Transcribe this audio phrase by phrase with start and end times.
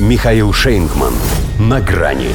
[0.00, 1.12] Михаил Шейнгман.
[1.58, 2.30] На грани.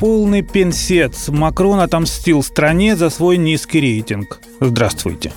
[0.00, 1.28] Полный пенсец.
[1.28, 4.40] Макрон отомстил стране за свой низкий рейтинг.
[4.58, 5.32] Здравствуйте.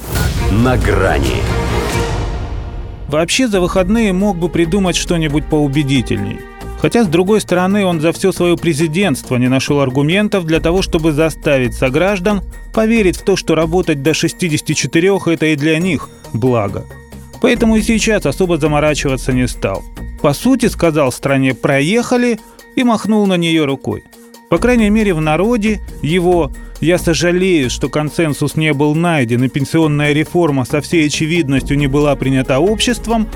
[0.52, 1.44] На грани.
[3.08, 6.40] Вообще за выходные мог бы придумать что-нибудь поубедительней.
[6.82, 11.12] Хотя, с другой стороны, он за все свое президентство не нашел аргументов для того, чтобы
[11.12, 12.42] заставить сограждан
[12.74, 16.84] поверить в то, что работать до 64– это и для них благо.
[17.42, 19.84] Поэтому и сейчас особо заморачиваться не стал.
[20.22, 22.40] По сути, сказал стране «проехали»
[22.76, 24.04] и махнул на нее рукой.
[24.50, 26.52] По крайней мере, в народе его
[26.82, 32.16] «я сожалею, что консенсус не был найден и пенсионная реформа со всей очевидностью не была
[32.16, 33.28] принята обществом»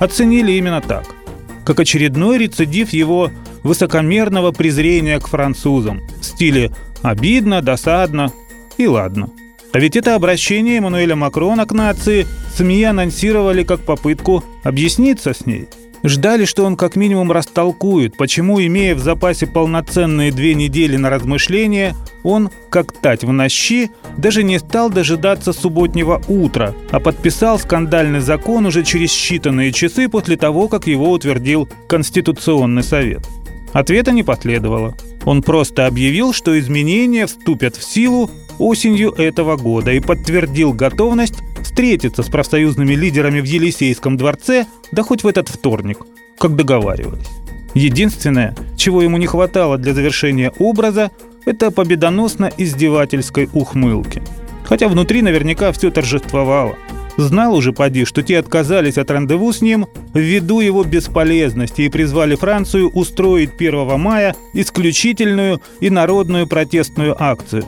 [0.00, 1.04] оценили именно так–
[1.64, 3.30] как очередной рецидив его
[3.62, 6.70] высокомерного презрения к французам в стиле
[7.02, 8.32] «обидно», «досадно»
[8.76, 9.30] и «ладно».
[9.74, 15.68] А ведь это обращение Эммануэля Макрона к нации СМИ анонсировали как попытку объясниться с ней–
[16.06, 21.94] Ждали, что он как минимум растолкует, почему, имея в запасе полноценные две недели на размышления,
[22.22, 28.66] он, как тать в нощи, даже не стал дожидаться субботнего утра, а подписал скандальный закон
[28.66, 33.26] уже через считанные часы после того, как его утвердил Конституционный совет.
[33.72, 34.94] Ответа не последовало.
[35.24, 38.30] Он просто объявил, что изменения вступят в силу
[38.64, 45.22] осенью этого года и подтвердил готовность встретиться с профсоюзными лидерами в Елисейском дворце, да хоть
[45.22, 45.98] в этот вторник,
[46.38, 47.28] как договаривались.
[47.74, 51.10] Единственное, чего ему не хватало для завершения образа,
[51.44, 54.22] это победоносно-издевательской ухмылки.
[54.64, 56.76] Хотя внутри наверняка все торжествовало.
[57.18, 62.34] Знал уже поди, что те отказались от рандеву с ним ввиду его бесполезности и призвали
[62.34, 67.64] Францию устроить 1 мая исключительную и народную протестную акцию.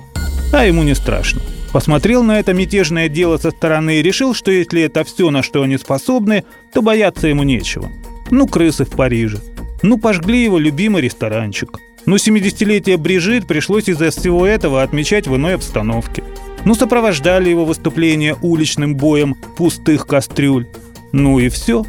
[0.56, 1.42] А ему не страшно
[1.76, 5.62] посмотрел на это мятежное дело со стороны и решил, что если это все, на что
[5.62, 7.90] они способны, то бояться ему нечего.
[8.30, 9.40] Ну, крысы в Париже.
[9.82, 11.78] Ну, пожгли его любимый ресторанчик.
[12.06, 16.24] Ну, 70-летие Брижит пришлось из-за всего этого отмечать в иной обстановке.
[16.64, 20.66] Ну, сопровождали его выступление уличным боем пустых кастрюль.
[21.12, 21.84] Ну и все.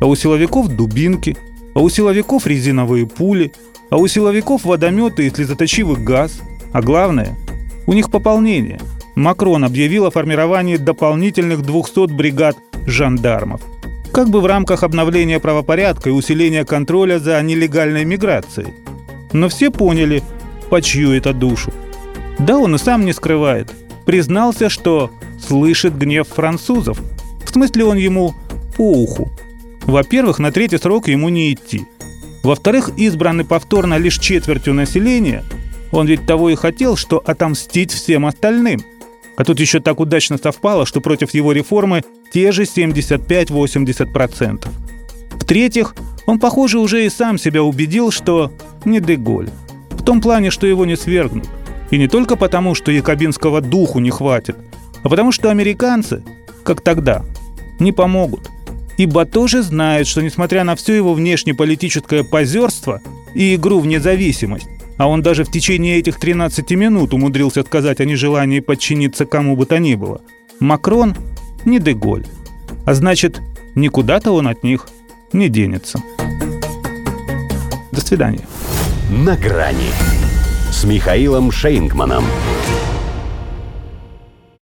[0.00, 1.36] А у силовиков дубинки,
[1.76, 3.52] а у силовиков резиновые пули,
[3.90, 6.40] а у силовиков водометы и слезоточивый газ.
[6.72, 7.36] А главное,
[7.86, 8.80] у них пополнение–
[9.20, 13.60] Макрон объявил о формировании дополнительных 200 бригад жандармов.
[14.12, 18.74] Как бы в рамках обновления правопорядка и усиления контроля за нелегальной миграцией.
[19.32, 20.22] Но все поняли,
[20.68, 21.72] по чью это душу.
[22.38, 23.72] Да, он и сам не скрывает.
[24.06, 27.00] Признался, что слышит гнев французов.
[27.44, 28.34] В смысле, он ему
[28.76, 29.30] по уху.
[29.82, 31.86] Во-первых, на третий срок ему не идти.
[32.42, 35.44] Во-вторых, избраны повторно лишь четвертью населения.
[35.92, 38.80] Он ведь того и хотел, что отомстить всем остальным–
[39.40, 44.68] а тут еще так удачно совпало, что против его реформы те же 75-80%.
[45.30, 45.94] В-третьих,
[46.26, 48.52] он, похоже, уже и сам себя убедил, что
[48.84, 49.48] не Деголь.
[49.92, 51.48] В том плане, что его не свергнут.
[51.90, 54.56] И не только потому, что якобинского духу не хватит,
[55.02, 56.22] а потому что американцы,
[56.62, 57.24] как тогда,
[57.78, 58.50] не помогут.
[58.98, 63.00] Ибо тоже знают, что несмотря на все его внешнеполитическое позерство
[63.34, 64.68] и игру в независимость,
[65.00, 69.64] а он даже в течение этих 13 минут умудрился сказать о нежелании подчиниться кому бы
[69.64, 70.20] то ни было.
[70.60, 71.16] Макрон
[71.64, 72.26] не Деголь.
[72.84, 73.40] А значит,
[73.74, 74.88] никуда-то он от них
[75.32, 76.02] не денется.
[77.90, 78.46] До свидания.
[79.10, 79.90] На грани
[80.70, 82.26] с Михаилом Шейнгманом.